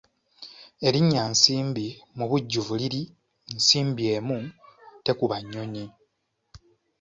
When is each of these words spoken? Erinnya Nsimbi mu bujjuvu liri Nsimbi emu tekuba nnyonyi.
Erinnya 0.87 1.23
Nsimbi 1.31 1.87
mu 2.17 2.25
bujjuvu 2.29 2.73
liri 2.79 3.01
Nsimbi 3.55 4.03
emu 4.17 4.37
tekuba 5.05 5.37
nnyonyi. 5.41 5.85